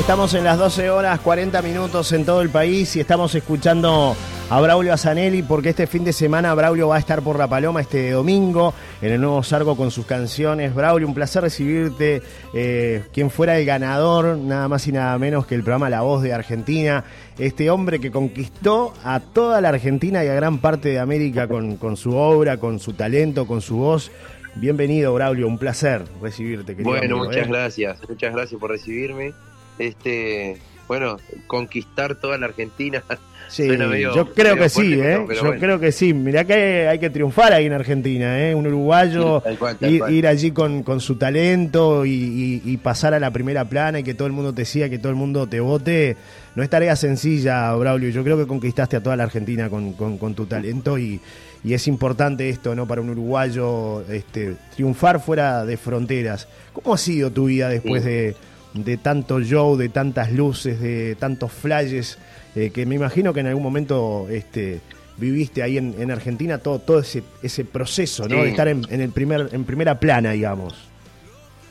[0.00, 4.16] Estamos en las 12 horas 40 minutos en todo el país y estamos escuchando
[4.48, 7.82] a Braulio Azanelli porque este fin de semana Braulio va a estar por La Paloma
[7.82, 10.74] este domingo en el nuevo Sargo con sus canciones.
[10.74, 12.22] Braulio, un placer recibirte.
[12.54, 16.22] Eh, quien fuera el ganador, nada más y nada menos que el programa La Voz
[16.22, 17.04] de Argentina.
[17.38, 21.76] Este hombre que conquistó a toda la Argentina y a gran parte de América con,
[21.76, 24.10] con su obra, con su talento, con su voz.
[24.56, 26.74] Bienvenido, Braulio, un placer recibirte.
[26.74, 27.48] Querido bueno, muchas ¿eh?
[27.48, 29.34] gracias, muchas gracias por recibirme
[29.78, 33.02] este, bueno, conquistar toda la Argentina.
[33.50, 33.68] Sí,
[34.14, 35.26] yo creo que sí, ¿eh?
[35.42, 36.14] yo creo que sí.
[36.14, 38.54] Mirá que hay que triunfar ahí en Argentina, ¿eh?
[38.54, 39.42] Un uruguayo,
[39.80, 44.28] ir, allí con, con, su talento y, pasar a la primera plana y que todo
[44.28, 46.16] el mundo te siga, que todo el mundo te vote.
[46.54, 48.10] No es tarea sencilla, Braulio.
[48.10, 51.20] Yo creo que conquistaste a toda la Argentina con, con, tu talento y,
[51.64, 52.86] y, es importante esto, ¿no?
[52.86, 56.46] Para un uruguayo este, triunfar fuera de fronteras.
[56.72, 58.36] ¿Cómo ha sido tu vida después de
[58.74, 62.18] de tanto show, de tantas luces, de tantos flashes,
[62.54, 64.80] eh, que me imagino que en algún momento este,
[65.16, 68.42] viviste ahí en, Argentina todo, todo ese, ese proceso, ¿no?
[68.42, 70.74] De estar en, el primer, en primera plana, digamos.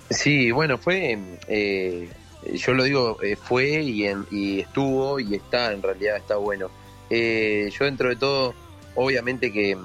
[0.10, 1.18] Sí, bueno, fue,
[1.48, 2.10] eh,
[2.54, 6.70] yo lo digo, eh, fue y, y estuvo y está, en realidad está bueno.
[7.10, 8.54] yo dentro de todo,
[8.96, 9.78] obviamente que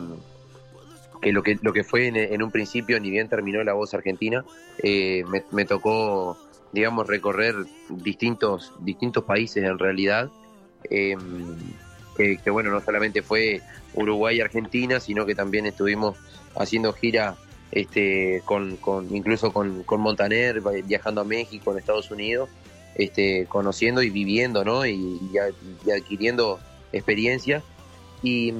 [1.21, 4.45] que lo que lo que fue en, un principio, ni bien terminó la voz argentina,
[4.83, 6.37] me, me, tocó
[6.75, 7.55] digamos, recorrer
[7.89, 10.29] distintos, distintos países en realidad.
[10.91, 11.57] Em,
[12.17, 13.61] que, bueno, no solamente fue
[13.95, 16.17] Uruguay Argentina, sino que también estuvimos
[16.57, 17.37] haciendo gira
[17.73, 22.49] este, con, con incluso con, con, Montaner, viajando a México, en Estados Unidos,
[22.95, 24.87] este, conociendo y viviendo, ¿no?
[24.87, 25.19] Y,
[25.93, 26.61] adquiriendo
[26.93, 27.63] experiencia.
[28.23, 28.53] Y,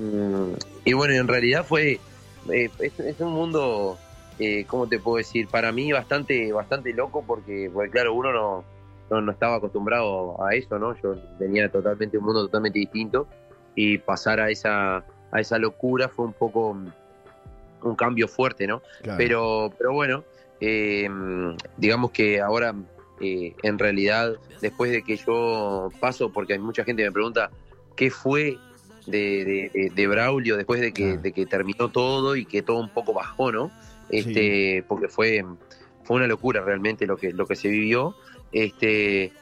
[0.85, 2.01] y, bueno, en realidad fue,
[2.51, 3.99] eh, es, un mundo
[4.39, 5.49] eh, ¿cómo te puedo decir?
[5.49, 10.79] Para mí bastante, bastante loco porque, porque claro, uno no, no, estaba acostumbrado a eso,
[10.79, 10.95] ¿no?
[11.03, 13.27] Yo tenía totalmente un mundo totalmente distinto
[13.75, 16.77] y pasar a esa, a esa locura fue un poco
[17.83, 18.83] un cambio fuerte, ¿no?
[19.17, 20.25] Pero, pero bueno,
[20.61, 21.09] eh,
[21.77, 22.75] digamos que ahora
[23.21, 27.51] eh, en realidad, después de que yo paso, porque hay mucha gente me pregunta
[27.95, 28.59] qué fue
[29.07, 32.89] de, de, de Braulio después de que, de que terminó todo y que todo un
[32.89, 33.71] poco bajó, ¿no?
[34.11, 35.45] Este, porque fue,
[36.05, 38.15] fue una locura realmente lo que, lo que se vivió.
[38.53, 39.33] Este,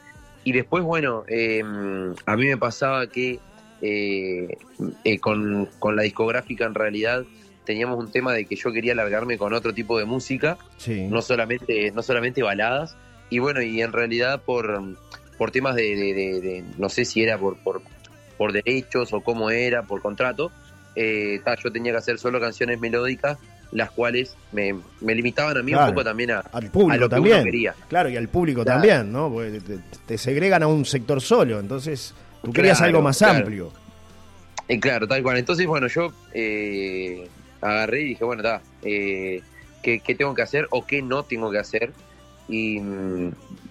[0.43, 3.39] y después, bueno, em, a mí me pasaba que
[3.81, 4.57] eh,
[5.03, 7.25] eh, con, la discográfica en realidad
[7.65, 10.57] teníamos un tema de que yo quería largarme con otro tipo de música,
[10.87, 12.95] no, solamente, no solamente baladas.
[13.29, 14.97] Y bueno, y en realidad por,
[15.37, 17.81] por temas de, no sé si era por, por,
[18.37, 20.51] por derechos o cómo era, por contrato,
[20.95, 23.37] eh, yo tenía que hacer solo canciones melódicas
[23.73, 27.43] las cuales me, limitaban a mí un poco también a, al público también.
[27.43, 27.75] quería.
[27.87, 29.31] Claro, y al público también, ¿no?
[29.31, 29.59] Porque
[30.05, 32.13] te, segregan a un sector solo, entonces
[32.43, 33.71] tú querías algo más amplio.
[34.67, 35.37] Y claro, tal cual.
[35.37, 37.27] Entonces, bueno, yo eh,
[37.61, 39.41] agarré y dije, bueno, está, eh,
[39.81, 41.91] ¿qué, tengo que hacer o qué no tengo que hacer?
[42.47, 42.79] Y,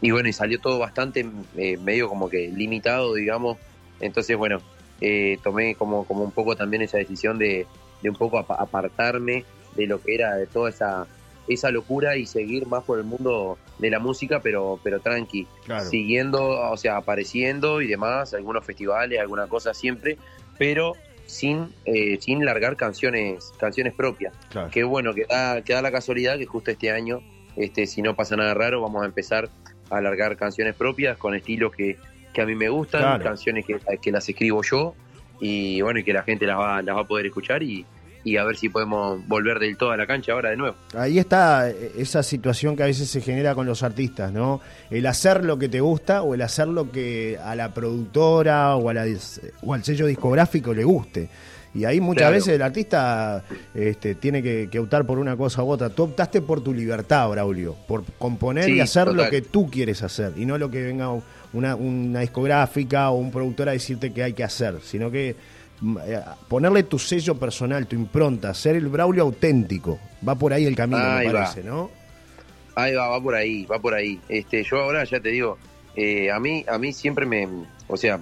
[0.00, 1.26] y bueno, y salió todo bastante
[1.56, 3.56] eh, medio como que limitado, digamos.
[4.00, 4.60] Entonces, bueno,
[5.00, 7.66] eh, tomé como, como un poco también esa decisión de,
[8.02, 9.44] de un poco apartarme
[9.76, 11.06] de lo que era de toda esa
[11.48, 15.46] esa locura y seguir más por el mundo de la música, pero pero tranqui,
[15.90, 16.40] siguiendo,
[16.70, 20.18] o sea, apareciendo y demás, algunos festivales, alguna cosa siempre,
[20.58, 20.94] pero
[21.26, 24.34] sin eh, sin largar canciones canciones propias.
[24.70, 27.20] Que bueno, que da, que da la casualidad que justo este año,
[27.56, 29.48] este si no pasa nada raro, vamos a empezar
[29.90, 31.96] a largar canciones propias con estilos que,
[32.32, 34.94] que a mí me gustan, canciones que, que las escribo yo
[35.40, 37.84] y bueno, y que la gente las va, las va a poder escuchar y,
[38.24, 40.76] y a ver si podemos volver del todo a la cancha ahora de nuevo.
[40.94, 44.60] Ahí está eh, esa situación que a veces se genera con los artistas, ¿no?
[44.90, 48.88] El hacer lo que te gusta o el hacer lo que a la productora o,
[48.88, 49.06] a la,
[49.62, 51.28] o al sello discográfico le guste.
[51.74, 53.42] Y ahí muchas veces el artista
[53.74, 55.88] este, tiene que, optar por una cosa u otra.
[55.88, 60.34] Tú optaste por tu libertad, Braulio, por componer y hacer lo que tú quieres hacer,
[60.36, 61.08] y no lo que venga
[61.54, 65.34] una, una discográfica o un productor a decirte que hay que hacer, sino que
[66.48, 69.98] ponerle tu sello personal, tu impronta, ser el Braulio auténtico.
[70.26, 71.90] Va por ahí el camino, me parece, ¿no?
[72.74, 74.20] Ahí va, va por ahí, va por ahí.
[74.28, 75.58] Este, yo ahora ya te digo,
[75.96, 77.48] eh, a mí, a mí siempre me,
[77.88, 78.20] o sea,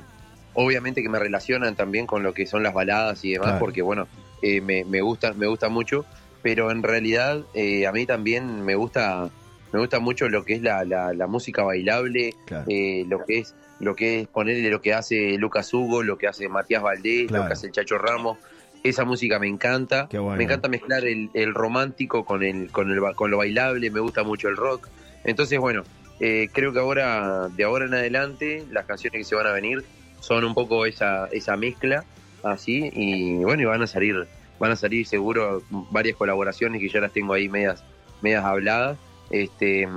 [0.54, 4.08] obviamente que me relacionan también con lo que son las baladas y demás, porque bueno,
[4.42, 6.04] eh, me, me gusta, me gusta mucho,
[6.42, 7.42] pero en realidad
[7.86, 9.30] a mí también me gusta,
[9.72, 14.20] me gusta mucho lo que es la, la, música bailable, lo que es lo que
[14.20, 17.67] es ponerle lo que hace Lucas Hugo, lo que hace Matías Valdés, lo que hace
[17.69, 18.38] el Chacho Ramos.
[18.82, 20.08] Esa música me encanta.
[20.12, 24.49] Me encanta mezclar el, romántico con el, con el con lo bailable, me gusta mucho
[24.49, 24.88] el rock.
[25.25, 25.82] Entonces, bueno,
[26.20, 29.84] eh, creo que ahora, de ahora en adelante, las canciones que se van a venir
[30.20, 32.05] son un poco esa, esa mezcla,
[32.43, 34.26] así, y bueno, y van a salir,
[34.58, 37.82] van a salir seguro varias colaboraciones que ya las tengo ahí medias,
[38.20, 38.99] medias habladas.
[39.30, 39.88] Este,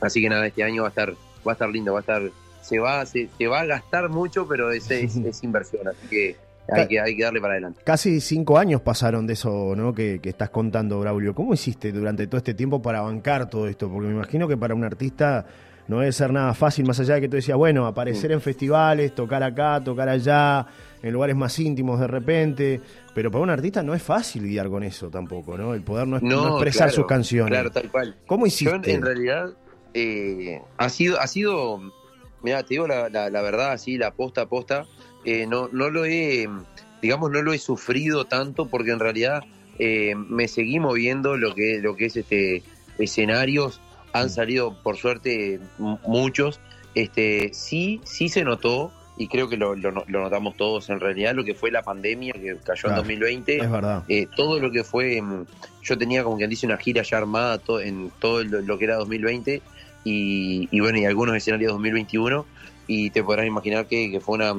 [0.00, 1.12] así que nada, este año va a estar,
[1.46, 2.22] va a estar lindo, va a estar,
[2.62, 6.36] se va, se, va a gastar mucho, pero es, es inversión, así que
[6.68, 7.80] hay que, hay que darle para adelante.
[7.84, 9.94] Casi cinco años pasaron de eso ¿no?
[9.94, 11.34] que, estás contando, Braulio.
[11.34, 13.90] ¿Cómo hiciste durante todo este tiempo para bancar todo esto?
[13.90, 15.44] Porque me imagino que para un artista
[15.88, 19.14] no debe ser nada fácil, más allá de que tú decías, bueno, aparecer en festivales,
[19.14, 20.66] tocar acá, tocar allá,
[21.02, 22.80] en lugares más íntimos de repente.
[23.14, 25.74] Pero para un artista no es fácil lidiar con eso tampoco, ¿no?
[25.74, 26.16] El poder no,
[26.56, 27.50] expresar sus canciones.
[27.50, 28.16] Claro, tal cual.
[28.26, 28.92] ¿Cómo hiciste?
[28.92, 29.50] en realidad
[29.92, 31.80] eh, ha sido, ha sido,
[32.42, 34.86] mira, te digo la, la, la verdad, así, la posta a posta
[35.24, 36.48] eh, no, no lo he,
[37.00, 39.42] digamos, no lo he sufrido tanto porque en realidad
[39.78, 42.62] eh, me seguí moviendo lo que, lo que es este
[42.98, 43.80] escenarios.
[44.14, 46.60] Han salido, por suerte, muchos.
[46.94, 51.54] Este, sí, sí se notó, y creo que lo, notamos todos en realidad, lo que
[51.54, 53.58] fue la pandemia que cayó en 2020.
[53.58, 54.02] Es verdad.
[54.08, 55.46] Eh, todo lo que fue, mm,
[55.82, 59.62] yo tenía como quien dice una gira ya armada en todo lo, que era 2020
[60.04, 62.44] y, y, bueno, y algunos escenarios 2021
[62.86, 64.52] y te podrás imaginar que, que fue una,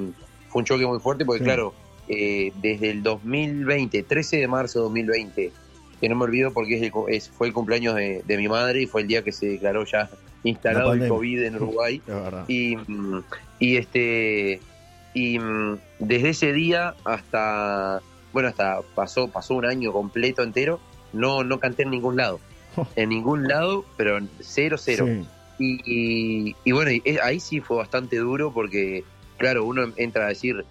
[0.49, 1.73] fue un choque muy fuerte porque, claro,
[2.07, 5.51] eh, desde el 2020, 13 de marzo de 2020,
[6.05, 9.07] que no me olvido porque es, fue el cumpleaños de, mi madre y fue el
[9.07, 10.07] día que se declaró ya
[10.43, 11.99] instalado el COVID en Uruguay.
[12.47, 12.77] y,
[13.57, 14.59] y este
[15.15, 15.39] y
[15.97, 18.03] desde ese día hasta
[18.33, 20.79] bueno hasta pasó pasó un año completo entero
[21.11, 22.39] no no canté en ningún lado.
[22.95, 25.07] En ningún lado pero cero cero.
[25.57, 26.91] Y, y, bueno
[27.23, 29.03] ahí sí fue bastante duro porque
[29.37, 30.65] claro, uno entra a decir,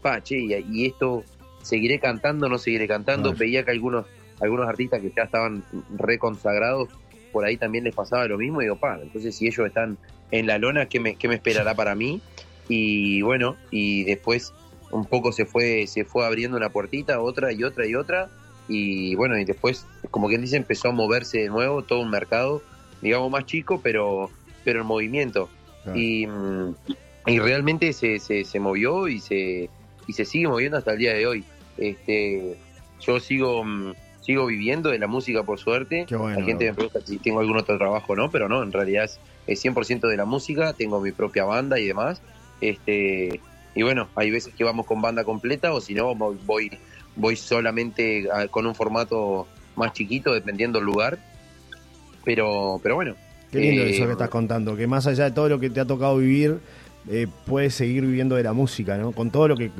[0.00, 1.24] pa, che, y esto,
[1.60, 3.34] ¿seguiré cantando no seguiré cantando?
[3.34, 4.06] Veía que algunos,
[4.40, 5.64] algunos artistas que ya estaban
[5.96, 6.88] reconsagrados,
[7.32, 9.98] por ahí también les pasaba lo mismo, y digo, pa, entonces si ellos están
[10.30, 12.20] en la lona, ¿qué me, qué me esperará para mí?
[12.68, 14.52] Y bueno, y después
[14.90, 18.28] un poco se fue, se fue abriendo una puertita, otra y otra y otra,
[18.68, 22.62] y bueno, y después, como quien dice, empezó a moverse de nuevo todo un mercado,
[23.00, 24.30] digamos más chico, pero,
[24.64, 25.48] pero en movimiento.
[25.94, 26.26] Y,
[27.26, 29.70] y realmente se, se, movió y se,
[30.06, 31.44] y se sigue moviendo hasta el día de hoy.
[31.78, 32.58] Este,
[33.00, 33.94] yo sigo, mm,
[34.28, 36.04] sigo viviendo de la música por suerte.
[36.10, 39.04] La gente me pregunta si tengo algún otro trabajo o no, pero no, en realidad
[39.04, 42.20] es, es 100% de la música, tengo mi propia banda y demás.
[42.60, 43.40] Este,
[43.74, 46.70] y bueno, hay veces que vamos con banda completa o si no, voy,
[47.16, 51.18] voy solamente con un formato más chiquito, dependiendo del lugar.
[52.22, 53.14] Pero, pero bueno.
[53.50, 55.80] Qué lindo eso que eh, estás contando, que más allá de todo lo que te
[55.80, 56.58] ha tocado vivir,
[57.10, 59.12] eh, puedes seguir viviendo de la música, ¿no?
[59.12, 59.70] Con todo lo que,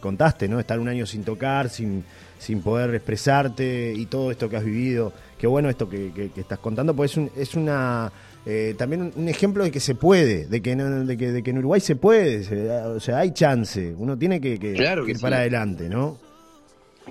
[0.00, 0.60] contaste, ¿no?
[0.60, 2.04] Estar un año sin tocar, sin,
[2.38, 5.12] sin poder expresarte y todo esto que has vivido.
[5.36, 8.12] Qué bueno esto que, estás contando, pues es, una...
[8.46, 11.58] Eh, también un ejemplo de que se puede, de que, de que, de que en
[11.58, 12.38] Uruguay se puede,
[12.86, 16.18] o sea, hay chance, uno tiene que, ir para adelante, ¿no?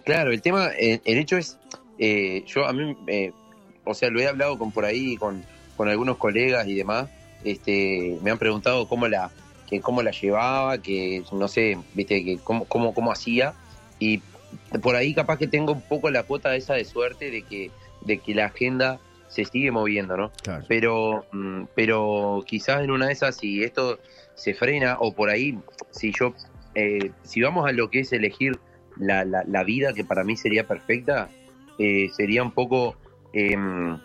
[0.06, 1.58] Claro, el tema, el, hecho es,
[2.00, 2.96] eh, yo a mí,
[3.84, 5.44] o sea, lo he hablado con por ahí, con,
[5.78, 7.10] con algunos colegas y demás,
[7.44, 9.30] este, me han preguntado cómo la,
[9.70, 13.54] que cómo la llevaba, que no sé, viste, que cómo, cómo, cómo hacía.
[14.00, 14.22] Y
[14.82, 17.72] por ahí capaz que tengo un poco la cuota esa de suerte de que,
[18.02, 20.32] de que la agenda se sigue moviendo, ¿no?
[20.68, 24.00] Pero, mm, pero quizás en una de esas, si esto
[24.34, 25.60] se frena, o por ahí,
[25.92, 26.34] si yo,
[26.74, 28.58] eh, si vamos a lo que es elegir
[28.98, 31.30] la, la, vida que para mí sería perfecta,
[31.78, 32.96] eh, sería un poco
[33.34, 33.98] em,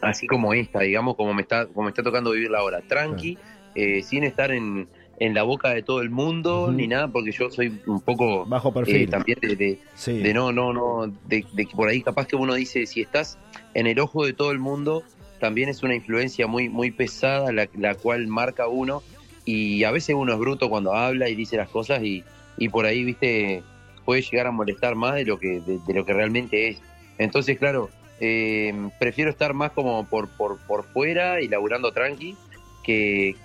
[0.00, 3.36] así como esta, digamos, como me está, como me está tocando vivir la hora, tranqui.
[3.78, 7.50] Eh, sin estar en, en, la boca de todo el mundo ni nada, porque yo
[7.50, 9.02] soy un poco bajo perfil.
[9.02, 12.86] eh, también de, de, no, no, no, de, que por ahí capaz que uno dice,
[12.86, 13.36] si estás
[13.74, 15.02] en el ojo de todo el mundo,
[15.40, 19.02] también es una influencia muy, muy pesada la, la cual marca uno
[19.44, 22.24] y a veces uno es bruto cuando habla y dice las cosas y,
[22.56, 23.62] y por ahí, viste,
[24.06, 26.78] puede llegar a molestar más de lo que, de, lo que realmente es.
[27.18, 27.90] Entonces, claro,
[28.20, 32.36] eh, prefiero estar más como por, por, por fuera y laburando tranqui
[32.82, 33.36] que,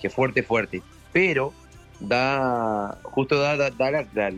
[0.00, 0.82] que, fuerte, fuerte.
[1.12, 1.52] Pero
[2.00, 4.32] da, justo da, da,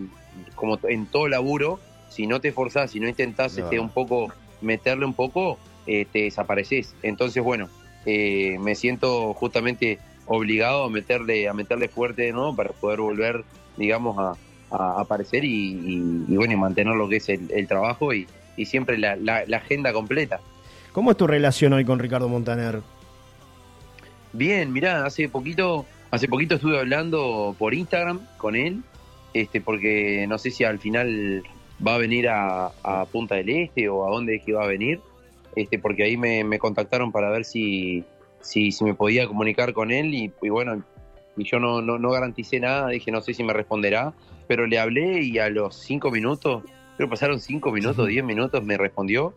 [0.54, 5.06] como en todo laburo, si no te esforzás, si no intentás este, un poco, meterle
[5.06, 6.94] un poco, eh, te desapareces.
[7.02, 7.68] Entonces, bueno,
[8.06, 13.44] eh, me siento justamente obligado a meterle, a meterle fuerte de nuevo para poder volver,
[13.76, 14.36] digamos, a,
[14.72, 18.28] aparecer y, bueno, y mantener lo que es el, trabajo y,
[18.66, 20.38] siempre la, la agenda completa.
[20.92, 22.82] ¿Cómo es tu relación hoy con Ricardo Montaner?
[24.32, 28.82] Bien, mirá, hace poquito, hace poquito estuve hablando por Instagram con él,
[29.34, 31.42] este, porque no sé si al final
[31.84, 32.72] va a venir a,
[33.10, 35.00] Punta del Este o a dónde es que va a venir,
[35.56, 38.04] este, porque ahí me, contactaron para ver si,
[38.40, 40.82] si, si me podía comunicar con él y, bueno,
[41.36, 44.12] y yo no, no, no, garanticé nada, dije no sé si me responderá,
[44.46, 46.62] pero le hablé y a los cinco minutos,
[46.96, 49.34] pero pasaron cinco minutos, diez minutos, me respondió,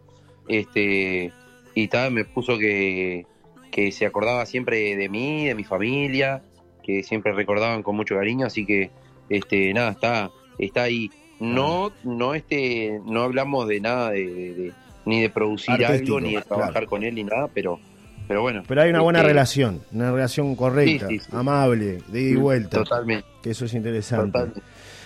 [0.47, 1.31] este,
[1.73, 3.25] y tal, me puso que,
[3.73, 6.43] que se acordaba siempre de mí, de mi familia,
[6.83, 8.91] que siempre recordaban con mucho cariño, así que
[9.29, 11.09] este, nada, está, está ahí.
[11.39, 14.71] No, no este, no hablamos de nada de,
[15.05, 17.79] ni de producir algo, ni de trabajar con él, ni nada, pero
[18.27, 18.63] pero bueno.
[18.67, 22.77] Pero hay una buena este, relación, una relación correcta, amable, de ida y vuelta.
[22.77, 23.27] Totalmente.
[23.41, 24.39] Que eso es interesante.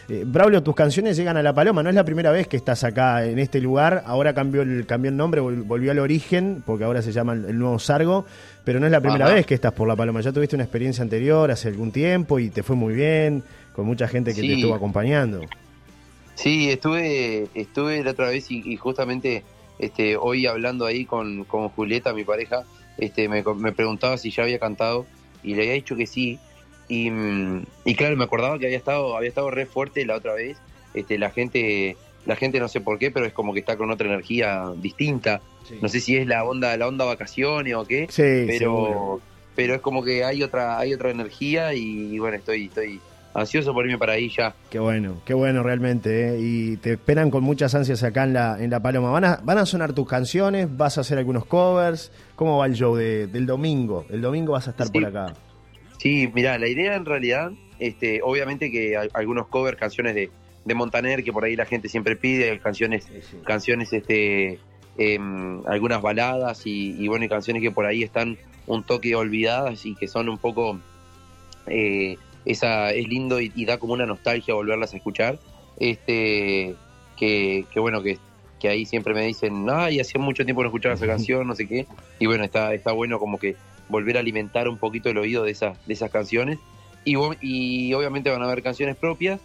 [0.10, 2.84] Eh, Braulio, tus canciones llegan a La Paloma, no es la primera vez que estás
[2.86, 7.02] acá en este lugar, ahora cambió el, cambió el nombre, volvió al origen, porque ahora
[7.02, 8.26] se llama el, Nuevo Sargo,
[8.64, 11.02] pero no es la primera vez que estás por La Paloma, ya tuviste una experiencia
[11.02, 14.74] anterior hace algún tiempo y te fue muy bien, con mucha gente que te estuvo
[14.74, 15.42] acompañando.
[16.36, 19.44] Sí, estuve, estuve la otra vez y, justamente
[19.78, 22.64] este, hoy hablando ahí con, con Julieta, mi pareja,
[22.98, 25.06] este, me, preguntaba si ya había cantado
[25.44, 26.40] y le había dicho que sí.
[26.90, 27.12] Y,
[27.86, 30.58] y, claro, me acordaba que había estado, había estado re fuerte la otra vez.
[30.94, 33.92] Este, la gente, la gente no sé por qué, pero es como que está con
[33.92, 35.42] otra energía distinta.
[35.82, 38.08] No sé si es la onda, la onda vacaciones o qué,
[38.48, 39.20] pero,
[39.54, 43.02] pero es como que hay otra, hay otra energía y bueno, estoy, estoy,
[43.38, 44.54] ansioso por irme para ahí ya.
[44.70, 46.30] Qué bueno, qué bueno realmente.
[46.30, 46.40] ¿eh?
[46.40, 49.12] Y te esperan con muchas ansias acá en la, en la Paloma.
[49.12, 50.76] ¿Van a, ¿Van a sonar tus canciones?
[50.76, 52.12] ¿Vas a hacer algunos covers?
[52.36, 54.06] ¿Cómo va el show del domingo?
[54.10, 55.34] El domingo vas a estar por acá.
[55.98, 60.30] Sí, mira, la idea en realidad, este, obviamente que algunos covers, canciones de,
[60.66, 63.08] de Montaner, que por ahí la gente siempre pide, canciones,
[63.44, 64.60] canciones, este,
[64.98, 68.38] em, algunas baladas y, y, bueno, canciones que por ahí están
[68.68, 70.80] un toque olvidadas y que son un poco
[71.68, 75.40] eh, esa es lindo y, da como una nostalgia volverlas a escuchar.
[75.80, 76.76] Este,
[77.18, 78.18] que, bueno, que,
[78.60, 81.68] que, ahí siempre me dicen, ay, hacía mucho tiempo no escuchaba esa canción, no sé
[81.68, 81.86] qué.
[82.20, 83.56] Y bueno, está, está bueno como que
[83.90, 86.60] volver a alimentar un poquito el oído de esas, de esas canciones.
[87.06, 89.40] Y, y obviamente van a haber canciones propias.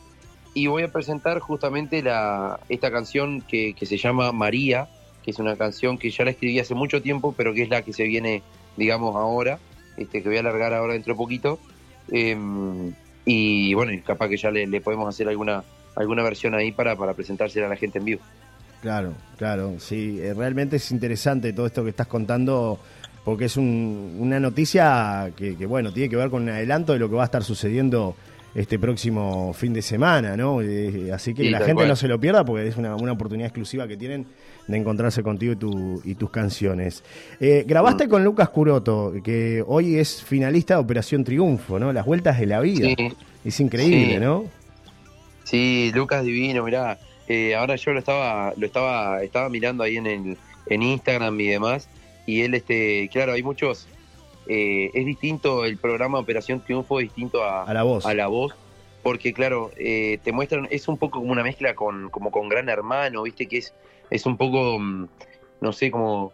[0.55, 4.89] Y voy a presentar justamente la, esta canción que, que se llama María,
[5.23, 7.83] que es una canción que ya la escribí hace mucho tiempo, pero que es la
[7.83, 8.43] que se viene,
[8.77, 9.59] digamos, ahora,
[9.97, 11.59] este, que voy a alargar ahora dentro de poquito.
[12.11, 12.93] Em,
[13.25, 17.67] y bueno, capaz que ya le, podemos hacer alguna alguna versión ahí para, para presentársela
[17.67, 18.23] a la gente en vivo.
[18.81, 22.81] Claro, claro, sí, eh, realmente es interesante todo esto que estás contando
[23.25, 27.17] porque es una noticia que, bueno, tiene que ver con un adelanto de lo que
[27.17, 28.17] va a estar sucediendo
[28.55, 30.61] este próximo fin de semana, ¿no?
[30.61, 33.89] Eh, así que la gente no se lo pierda porque es una, una oportunidad exclusiva
[33.89, 34.27] que tienen
[34.67, 37.03] de encontrarse contigo y, tu, y tus canciones.
[37.41, 41.93] Eh, grabaste con Lucas Curoto, que hoy es finalista de Operación Triunfo, ¿no?
[41.93, 42.89] Las vueltas de la vida.
[43.45, 44.45] Es increíble, ¿no?
[45.45, 46.99] Sí, Lucas divino, mirá.
[47.29, 50.37] Eh, ahora yo lo estaba, lo estaba, estaba mirando ahí en el,
[50.67, 51.89] en Instagram y demás.
[52.27, 53.89] Y él, este, claro, hay muchos.
[54.47, 58.07] Eh, es distinto el programa Operación Triunfo, distinto a, la voz.
[58.07, 58.55] A la voz
[59.03, 63.25] porque claro, te muestran, es un poco como una mezcla con, como con Gran Hermano,
[63.25, 63.75] viste, que es
[64.13, 65.09] es un poco, mm,
[65.61, 66.33] no sé cómo,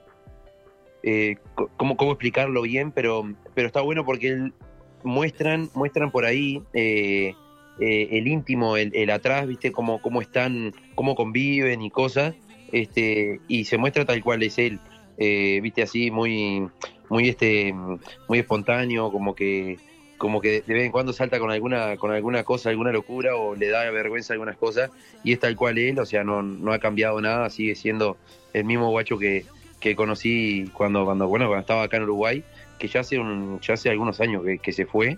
[1.02, 1.37] eh,
[1.76, 4.50] cómo, cómo, explicarlo bien, pero, pero está bueno porque
[5.04, 7.35] muestran, muestran por ahí eh,
[7.80, 12.35] eh, el íntimo, el, atrás, viste, cómo, cómo están, cómo conviven y cosas,
[12.73, 14.80] este, y se muestra tal cual es él,
[15.18, 16.68] viste, así muy,
[17.08, 17.75] muy este,
[18.28, 19.78] muy espontáneo, como que
[20.18, 23.54] como que de vez en cuando salta con alguna con alguna cosa, alguna locura o
[23.54, 24.90] le da vergüenza algunas cosas
[25.22, 28.16] y es tal cual él, o sea, no, no ha cambiado nada, sigue siendo
[28.52, 29.46] el mismo guacho que,
[29.80, 32.44] que conocí cuando cuando bueno, cuando estaba acá en Uruguay,
[32.78, 35.16] que ya hace un ya hace algunos años que, se fue.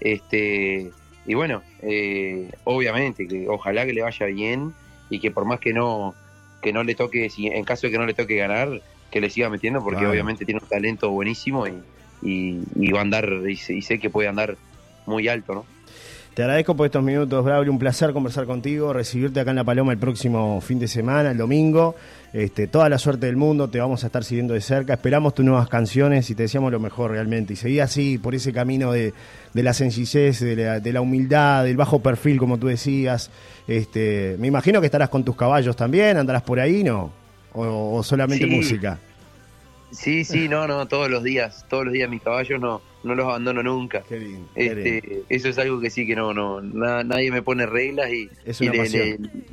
[0.00, 0.90] Este
[1.24, 4.74] y bueno, eh, obviamente que ojalá que le vaya bien
[5.08, 6.14] y que por más que no
[6.60, 8.82] que no le toque si en caso de que no le toque ganar,
[9.12, 11.74] que le siga metiendo porque obviamente tiene un talento buenísimo y
[12.22, 14.56] y, va a andar, y sé, que puede andar
[15.06, 15.64] muy alto, ¿no?
[16.34, 17.70] Te agradezco por estos minutos, Braulio.
[17.70, 21.36] Un placer conversar contigo, recibirte acá en La Paloma el próximo fin de semana, el
[21.36, 21.94] domingo.
[22.32, 24.94] Este, toda la suerte del mundo, te vamos a estar siguiendo de cerca.
[24.94, 27.52] Esperamos tus nuevas canciones y te deseamos lo mejor realmente.
[27.52, 29.12] Y seguí así, por ese camino de,
[29.52, 33.30] la sencillez, de la, humildad, del bajo perfil, como tú decías.
[33.68, 37.21] Este, me imagino que estarás con tus caballos también, andarás por ahí, ¿no?
[37.54, 38.98] ¿O, solamente música?
[39.90, 43.26] Sí, sí, no, no, todos los días, todos los días mis caballos no, no los
[43.26, 44.02] abandono nunca.
[44.08, 48.10] Qué bien, este, Eso es algo que sí que no, no, nadie me pone reglas
[48.10, 48.30] y,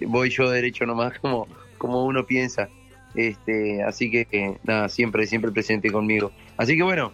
[0.05, 2.69] voy yo derecho nomás como, como uno piensa.
[3.15, 6.31] Este, así que nada, siempre, siempre presente conmigo.
[6.55, 7.11] Así que bueno,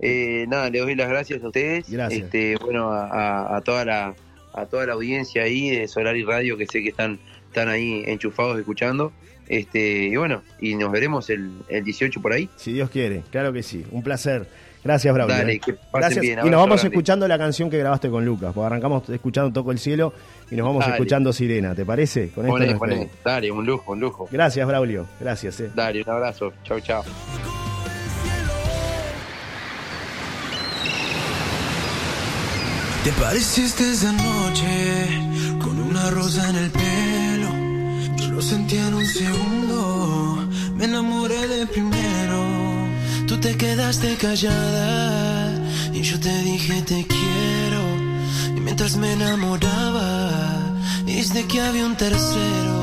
[0.00, 1.90] eh, nada, le doy las gracias a ustedes.
[1.90, 2.24] Gracias.
[2.24, 4.14] Este, bueno, a, toda la,
[4.54, 7.18] a toda la audiencia ahí de Solar y Radio que sé que están,
[7.48, 9.12] están ahí enchufados escuchando.
[9.48, 12.48] Este, y bueno, y nos veremos el, el 18 por ahí.
[12.56, 13.84] Si Dios quiere, claro que sí.
[13.90, 14.46] Un placer.
[14.84, 15.36] Gracias, Braulio.
[15.36, 15.60] Dale, ¿eh?
[15.60, 16.38] que pasen bien.
[16.44, 19.78] Y nos vamos escuchando la canción que grabaste con Lucas, porque arrancamos escuchando Toco el
[19.78, 20.12] Cielo
[20.50, 22.30] y nos vamos escuchando Sirena, ¿te parece?
[22.30, 22.86] Con esto
[23.24, 24.28] Dale, un lujo, un lujo.
[24.30, 25.06] Gracias, Braulio.
[25.20, 25.60] Gracias.
[25.60, 25.70] Eh.
[25.74, 26.52] Dale, un abrazo.
[26.62, 27.02] Chau, chau.
[33.04, 37.17] Te pareciste esa noche con una rosa en el pelo.
[38.38, 42.40] Lo sentí en un segundo, me enamoré de primero.
[43.26, 45.50] Tú te quedaste callada
[45.92, 47.82] y yo te dije te quiero.
[48.56, 50.30] Y mientras me enamoraba,
[51.04, 52.78] viste que había un tercero.